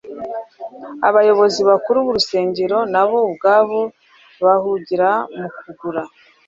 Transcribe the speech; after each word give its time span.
Abayobozi 1.07 1.59
bakuru 1.69 1.97
b’urusengero 2.05 2.77
nabo 2.93 3.17
ubwabo 3.29 3.79
bahugiraga 4.43 5.11
mu 5.39 5.47
kugura, 5.59 6.01